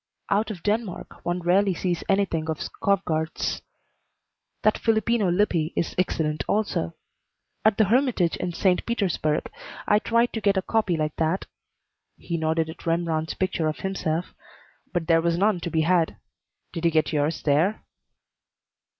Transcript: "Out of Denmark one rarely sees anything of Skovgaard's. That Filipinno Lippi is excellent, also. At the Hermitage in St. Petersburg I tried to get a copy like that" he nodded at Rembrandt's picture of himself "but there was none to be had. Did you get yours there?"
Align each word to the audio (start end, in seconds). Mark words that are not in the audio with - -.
"Out 0.31 0.49
of 0.49 0.63
Denmark 0.63 1.23
one 1.23 1.41
rarely 1.41 1.75
sees 1.75 2.03
anything 2.09 2.49
of 2.49 2.57
Skovgaard's. 2.59 3.61
That 4.63 4.79
Filipinno 4.79 5.29
Lippi 5.29 5.73
is 5.75 5.93
excellent, 5.95 6.43
also. 6.47 6.95
At 7.63 7.77
the 7.77 7.85
Hermitage 7.85 8.35
in 8.37 8.51
St. 8.51 8.83
Petersburg 8.87 9.47
I 9.87 9.99
tried 9.99 10.33
to 10.33 10.41
get 10.41 10.57
a 10.57 10.63
copy 10.63 10.97
like 10.97 11.15
that" 11.17 11.45
he 12.17 12.35
nodded 12.35 12.67
at 12.67 12.87
Rembrandt's 12.87 13.35
picture 13.35 13.67
of 13.67 13.81
himself 13.81 14.33
"but 14.91 15.05
there 15.05 15.21
was 15.21 15.37
none 15.37 15.59
to 15.59 15.69
be 15.69 15.81
had. 15.81 16.17
Did 16.73 16.85
you 16.85 16.89
get 16.89 17.13
yours 17.13 17.43
there?" 17.43 17.83